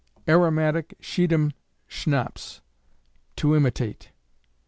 _Aromatic 0.27 0.93
Schiedam 0.99 1.51
Schnapps, 1.87 2.61
to 3.35 3.55
imitate. 3.55 4.09